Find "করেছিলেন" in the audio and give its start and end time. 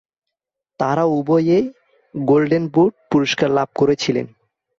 3.75-4.25